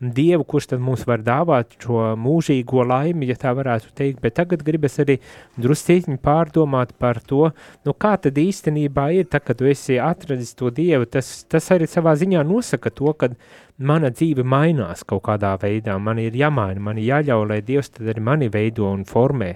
[0.00, 4.62] Dievu, kurš tad mums var dāvāt šo mūžīgo laimi, ja tā varētu teikt, bet tagad
[4.66, 5.18] gribas arī
[5.60, 7.50] druscītiņi pārdomāt par to,
[7.86, 11.88] nu kā tad īstenībā ir, tā, kad tu esi atradis to Dievu, tas, tas arī
[11.90, 13.36] savā ziņā nosaka to, kad
[13.78, 18.08] mana dzīve mainās kaut kādā veidā, man ir jāmaina, man ir jāļauj, lai Dievs tad
[18.12, 19.52] arī mani veido un formē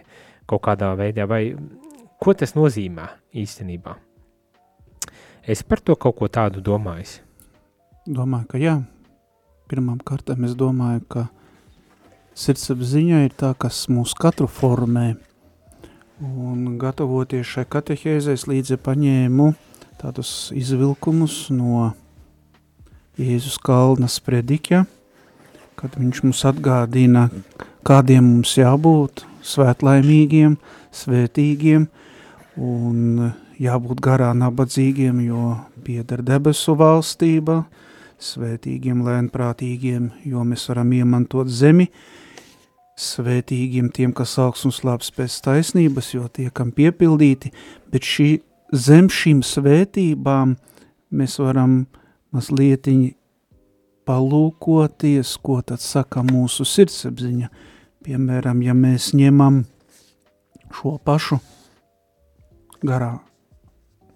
[0.50, 1.54] kaut kādā veidā, vai
[2.20, 3.96] ko tas nozīmē īstenībā?
[5.46, 7.22] Es par to kaut ko tādu domāju.
[8.06, 8.80] Domāju, ka jā.
[9.70, 11.22] Pirmām kārtām es domāju, ka
[12.36, 15.14] sirdsapziņa ir tā, kas mūs katru formē.
[16.20, 19.46] Un gatavoties šai katehēzēs līdzi paņēmu
[20.02, 21.94] tādus izvilkumus no
[23.16, 24.82] Jēzus kalna sprediķa,
[25.80, 27.26] kad viņš mums atgādina,
[27.88, 30.58] kādiem mums jābūt svētlaimīgiem,
[30.92, 31.88] svētīgiem
[32.60, 35.54] un jābūt garā nabadzīgiem, jo
[35.88, 37.62] pieder debesu valstība,
[38.20, 41.88] svētīgiem, lēnprātīgiem, jo mēs varam iemantot zemi,
[43.00, 47.52] svētīgiem tiem, kas augs un slāps pēc taisnības, jo tie, kam piepildīti,
[47.92, 48.28] bet šī
[48.76, 50.56] zem šīm svētībām
[51.10, 52.00] mēs varam uh,
[52.34, 53.14] mazlietiņi
[54.08, 57.50] palūkoties, ko tad saka mūsu sirdsapziņa.
[58.06, 59.64] Piemēram, ja mēs ņemam
[60.74, 61.40] šo pašu
[62.86, 63.18] garā,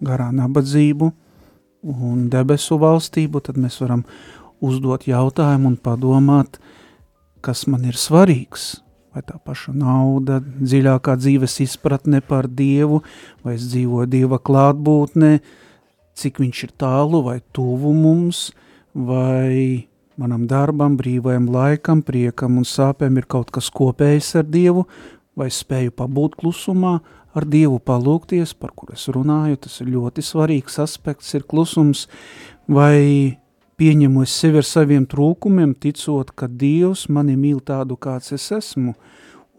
[0.01, 1.11] garā nabadzību
[1.85, 4.03] un debesu valstību, tad mēs varam
[4.65, 6.57] uzdot jautājumu un padomāt,
[7.45, 8.75] kas man ir svarīgs,
[9.15, 13.01] vai tā paša nauda, dziļākā dzīves izpratne par Dievu,
[13.45, 15.31] vai es dzīvoju Dieva klātbūtnē,
[16.19, 18.49] cik viņš ir tālu vai tuvu mums,
[18.95, 19.87] vai
[20.19, 24.85] manam darbam, brīvajam laikam, priekam un sāpēm ir kaut kas kopējs ar Dievu,
[25.35, 26.97] vai spēju pabūt klusumā,
[27.35, 32.05] ar Dievu palūkties, par kur es runāju, tas ir ļoti svarīgs aspekts, ir klusums,
[32.71, 33.35] vai
[33.79, 38.95] pieņemu es sevi ar saviem trūkumiem, ticot, ka Dievs mani mīl tādu, kāds es esmu,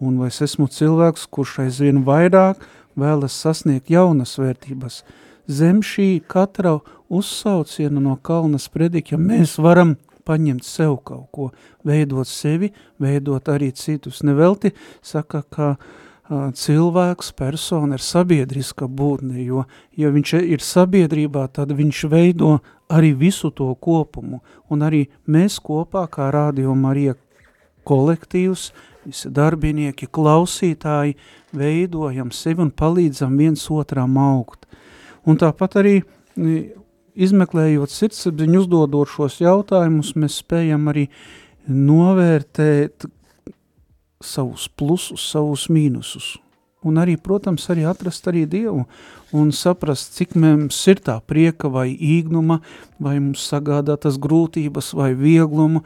[0.00, 2.64] un vai es esmu cilvēks, kurš aizvien vairāk
[2.96, 5.02] vēlas sasniegt jaunas vērtības,
[5.48, 6.78] zem šī katra
[7.12, 9.96] uzsauciena no kalna sprediķa mēs varam
[10.26, 11.52] paņemt sev kaut ko,
[11.86, 14.24] veidot sevi, veidot arī citus.
[14.26, 14.72] Nevelti
[15.04, 19.64] saka, ka uh, cilvēks, persona ir sabiedriska būtne, jo,
[19.96, 22.58] ja viņš ir sabiedrībā, tad viņš veido
[22.90, 27.14] arī visu to kopumu, un arī mēs kopā, kā Radio Marija
[27.86, 28.72] kolektīvs,
[29.06, 31.16] visi darbinieki, klausītāji,
[31.54, 34.66] veidojam sevi un palīdzam viens otram augt.
[35.26, 35.94] Un tāpat arī
[37.16, 41.06] izmeklējot sirdsapziņu, uzdodot šos jautājumus, mēs spējam arī
[41.66, 43.06] novērtēt
[44.26, 46.34] savus plusus, savus mīnusus.
[46.86, 48.84] Un arī, protams, arī atrast arī Dievu
[49.34, 52.60] un saprast, cik mums ir tā prieka vai īgnuma,
[53.02, 55.82] vai mums sagādā tas grūtības vai vieglumu,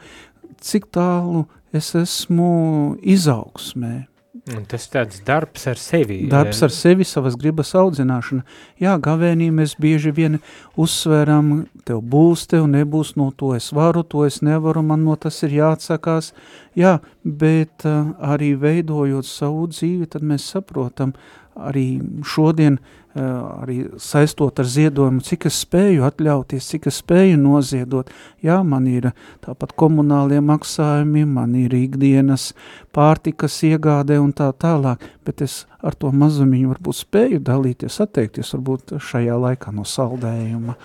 [0.61, 4.10] cik tālu es esmu izaugsmē,
[4.49, 6.23] Un tas tāds darbs ar sevi.
[6.29, 8.41] Darbs ar sevi, savas gribas audzināšana.
[8.81, 10.39] Jā, gavēnī mēs bieži vien
[10.81, 15.37] uzsveram, tev būs, tev nebūs, no to es varu, to es nevaru, man no tas
[15.45, 16.31] ir jāatsakās.
[16.73, 21.13] Jā, bet uh, arī veidojot savu dzīvi, tad mēs saprotam,
[21.55, 22.79] arī šodien
[23.11, 28.07] Eh, arī saistot ar ziedojumu, cik es spēju atļauties, cik es spēju noziedot.
[28.39, 29.09] Jā, man ir
[29.43, 32.53] tāpat komunālie maksājumi, man ir ikdienas
[32.95, 38.95] pārtikas iegādē un tā tālāk, bet es ar to mazumiņu varbūt spēju dalīties, atteikties varbūt
[39.11, 40.77] šajā laikā no saldējuma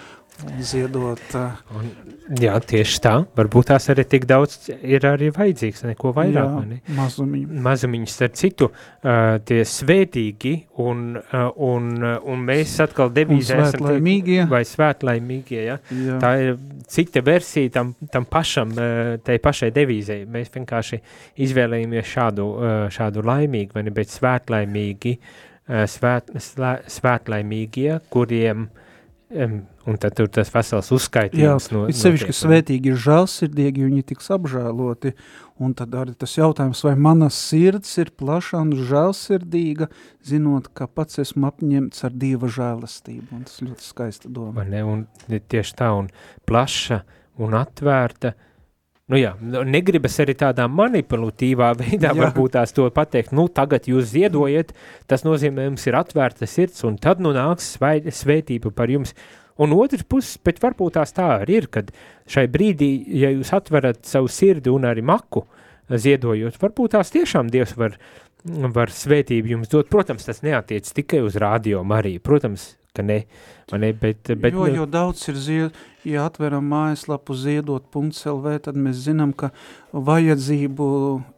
[0.60, 1.22] ziedot.
[1.76, 1.88] Un,
[2.40, 3.12] jā, tieši tā.
[3.36, 6.68] Varbūt tās arī tik daudz ir arī vajadzīgs, neko vairāk.
[6.68, 7.60] Jā, mazumiņu.
[7.66, 14.40] Mazumiņas, starp citu, uh, tie svētīgi, un, uh, un, un mēs atkal devīzē esam tie,
[14.50, 15.78] vai svētlaimīgie, ja?
[15.90, 16.20] jā.
[16.22, 16.56] Tā ir
[16.92, 20.22] cita versija tam, tam pašam, uh, tai pašai devīzē.
[20.30, 21.00] Mēs vienkārši
[21.46, 28.82] izvēlējamies šādu, uh, šādu laimīgu, vai ne, bet svētlaimīgi, uh, svēt, slē, svētlaimīgie, kuriem uh,
[29.86, 31.68] Un tad tur tas vesels uzskaitījums.
[31.70, 35.12] Jā, no, it sevišķi, ka svētīgi ir žēlsirdīgi, viņi tiks apžēloti,
[35.62, 39.86] un tad arī tas jautājums, vai mana sirds ir plaša un žēlsirdīga,
[40.26, 44.66] zinot, ka pats esmu apņemts ar Dieva žēlastību, un tas ļoti skaista doma.
[44.66, 46.10] Ne, un tieši tā, un
[46.50, 47.04] plaša
[47.46, 48.34] un atvērta,
[49.06, 52.16] Nu jā, nu, negribas arī tādā manipulatīvā veidā jā.
[52.18, 54.72] varbūt tās to pateikt, nu tagad jūs ziedojiet,
[55.06, 59.14] tas nozīmē, jums ir atvērta sirds, un tad nu nāks svai, svētība par jums.
[59.62, 61.92] Un otrs puses, bet varbūt tās tā arī ir, kad
[62.28, 62.90] šai brīdī,
[63.22, 65.46] ja jūs atverat savu sirdi un arī maku
[65.88, 67.96] ziedojot, varbūt tās tiešām Dievs var,
[68.74, 69.88] var svētību jums dot.
[69.92, 73.20] Protams, tas neatiec tikai uz radio Mariju, protams, ka ne,
[73.72, 74.54] ne bet, bet...
[74.54, 79.50] Jo, jo daudz ir zied, ja atveram mājaslapu ziedot.lv, tad mēs zinām, ka
[79.92, 80.88] vajadzību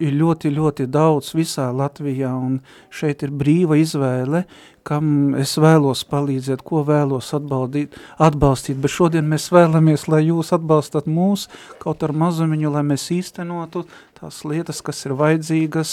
[0.04, 2.60] ir ļoti, ļoti daudz visā Latvijā, un
[2.94, 4.44] šeit ir brīva izvēle,
[4.88, 11.08] kam es vēlos palīdzēt, ko vēlos atbaldīt, atbalstīt, bet šodien mēs vēlamies, lai jūs atbalstat
[11.10, 11.48] mūs
[11.82, 13.84] kaut ar mazumiņu, lai mēs īstenotu
[14.20, 15.92] tās lietas, kas ir vajadzīgas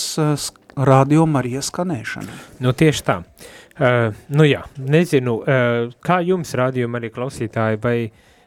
[0.76, 2.38] rādījuma arī skanēšanai.
[2.64, 3.22] Nu, tieši tā.
[3.76, 7.98] Uh, nu jā, nezinu, uh, kā jums rādījuma arī klausītāji, vai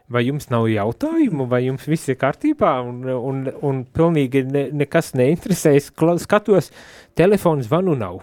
[0.09, 5.13] vai jums nav jautājumu, vai jums viss ir kārtībā un, un, un pilnīgi ne, nekas
[5.19, 5.91] neinteresējas,
[6.23, 6.71] skatos,
[7.19, 8.23] telefons zvanu nav.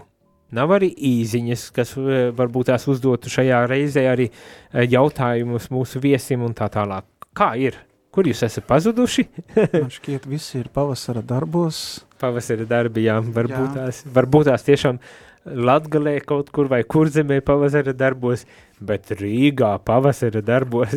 [0.54, 1.92] Nav arī īziņas, kas
[2.38, 4.28] varbūt tās uzdotu šajā reizē arī
[4.74, 7.06] jautājumus mūsu viesim un tā tālāk.
[7.36, 7.78] Kā ir?
[8.14, 9.26] Kur jūs esat pazuduši?
[9.74, 12.05] Man šķiet, visi ir pavasara darbos.
[12.20, 13.86] Pavasara darbi, jā, varbūt, jā.
[13.86, 15.00] Tās, varbūt tās tiešām
[15.46, 18.42] Latgalē kaut kur vai kurzemē pavasara darbos,
[18.82, 20.96] bet Rīgā pavasara darbos.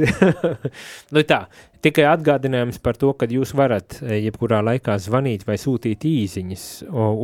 [1.13, 1.43] nu tā,
[1.85, 6.65] tikai atgādinājums par to, ka jūs varat e, jebkurā laikā zvanīt vai sūtīt īziņas,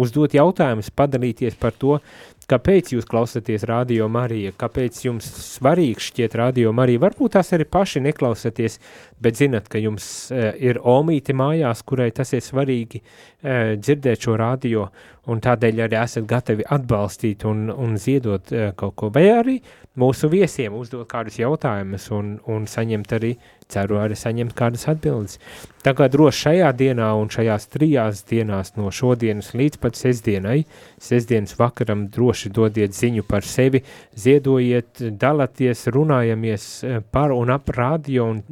[0.05, 1.97] uzdot jautājumus, padalīties par to,
[2.45, 7.01] kāpēc jūs klausāties Radio Marija, kāpēc jums svarīgs šķiet Radio Marija.
[7.07, 8.77] Varbūt tās arī paši neklausāties,
[9.21, 14.37] bet zinat, ka jums uh, ir omīte mājās, kurai tas ir svarīgi uh, dzirdēt šo
[14.39, 14.89] radio,
[15.31, 19.59] un tādēļ arī esat gatavi atbalstīt un, un ziedot uh, kaut ko, vai arī
[19.99, 23.35] mūsu viesiem uzdot kādus jautājumus un, un saņemt arī
[23.71, 25.39] ceru arī saņemt kādas atbildes.
[25.85, 30.59] Tā kā droši šajā dienā un šajās trijās dienās no šodienas līdz pat sestdienai,
[31.01, 33.81] sestdienas vakaram droši dodiet ziņu par sevi,
[34.17, 38.43] ziedojiet, dalaties, runājamies eh, par un ap radio un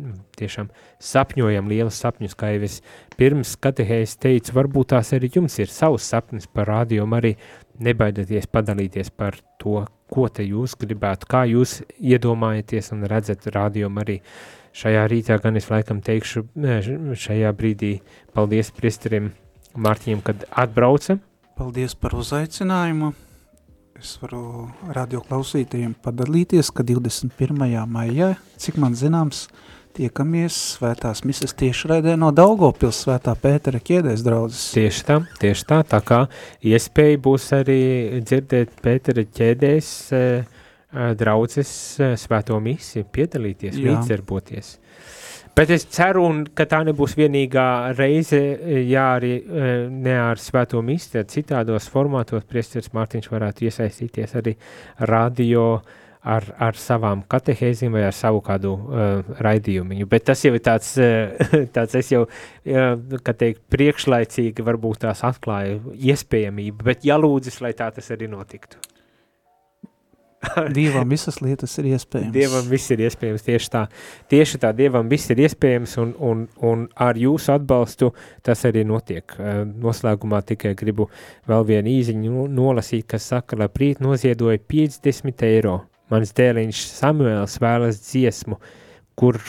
[0.54, 0.70] tiešām
[1.02, 2.82] sapņojam lielus sapņus, kā jau es
[3.18, 7.36] pirms katehēs teicu, varbūt tās arī jums ir savs sapnis par radio, arī
[7.80, 14.22] nebaidieties padalīties par to, ko te jūs gribētu, kā jūs iedomājaties un redzat radio arī
[14.74, 16.46] šajā rītā gan es laikam teikšu
[17.18, 18.00] šajā brīdī
[18.34, 19.34] paldies priesterim
[19.74, 21.18] Mārtiņam, kad atbrauca.
[21.58, 23.16] Paldies par uzaicinājumu.
[23.98, 27.58] Es varu radio klausītājiem padalīties, ka 21.
[27.90, 29.48] maijā, cik man zināms,
[29.94, 34.64] Tiekamies svētās misas tiešraidē no Daugavpils svētā Pētera ķēdēs draudzes.
[34.74, 36.24] Tieši tā, tieši tā, tā kā
[36.66, 37.84] iespēja būs arī
[38.26, 43.92] dzirdēt Pētera ķēdēs e, e, draudzes e, svēto misi, piedalīties, Jā.
[43.92, 44.74] līdzdarboties.
[45.54, 48.40] Bet es ceru, un, ka tā nebūs vienīgā reize,
[48.90, 49.36] ja arī
[49.94, 54.56] ne ar svēto misi, tad citādos formātos priesteris Mārtiņš varētu iesaistīties arī
[55.06, 55.68] radio
[56.24, 60.00] ar, ar savām katehēzēm vai ar savu kādu uh, raidījumu.
[60.10, 61.36] Bet tas jau ir tāds, uh,
[61.76, 67.92] tāds es jau, uh, kā teikt, priekšlaicīgi varbūt tās atklāju iespējamību, bet jālūdzas, lai tā
[67.94, 68.82] tas arī notiktu.
[70.76, 72.34] Dievam visas lietas ir iespējams.
[72.34, 73.84] Dievam viss ir iespējams tieši tā.
[74.32, 78.12] Tieši tā, Dievam viss ir iespējams un, un, un ar jūsu atbalstu
[78.46, 79.36] tas arī notiek.
[79.38, 81.08] Eh, Noslēgumā tikai gribu
[81.50, 85.80] vēl vienu īziņu nolasīt, kas saka, lai prīt noziedoja 50 eiro.
[86.14, 88.60] Mans dēliņš Samuēls vēlas dziesmu,
[89.18, 89.40] kur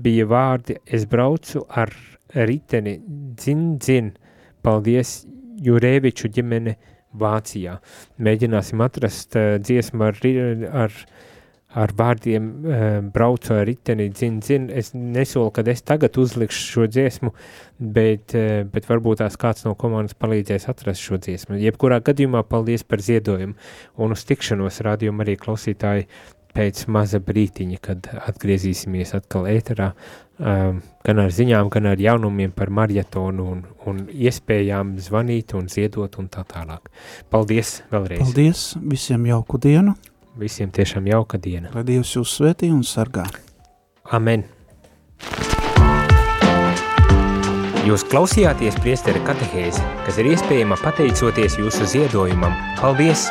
[0.00, 1.92] bija vārdi, es braucu ar
[2.32, 2.96] riteni,
[3.36, 4.12] dzin, dzin,
[4.64, 5.18] paldies
[5.66, 6.76] Jurēviču ģimene,
[7.16, 7.78] Vācijā.
[8.20, 10.18] Mēģināsim atrast uh, dziesmu ar,
[10.84, 10.96] ar,
[11.76, 14.68] ar vārdiem uh, braucu ar riteni, dzin, dzin.
[14.72, 17.32] Es nesolu, kad es tagad uzlikšu šo dziesmu,
[17.78, 21.60] bet, uh, bet varbūt tās kāds no komandas palīdzēs atrast šo dziesmu.
[21.60, 23.56] Jebkurā gadījumā paldies par ziedojumu
[24.00, 26.08] un uz tikšanos rādījumu arī klausītāji
[26.56, 29.90] pēc maza brītiņa, kad atgriezīsimies atkal ēterā,
[30.40, 36.16] um, gan ar ziņām, gan ar jaunumiem par marietonu un, un iespējām zvanīt un ziedot
[36.22, 36.88] un tā tālāk.
[37.32, 38.22] Paldies vēlreiz.
[38.24, 39.96] Paldies, visiem jauku dienu,
[40.36, 41.70] Visiem tiešām jauka diena.
[41.74, 43.24] lai Dievs jūs svētī un sargā.
[44.12, 44.44] Amen.
[47.86, 52.56] Jūs klausījāties priestera katehēzi, kas ir iespējama pateicoties jūsu ziedojumam.
[52.80, 53.30] Paldies!